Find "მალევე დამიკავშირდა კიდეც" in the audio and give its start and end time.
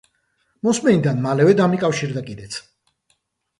1.27-2.61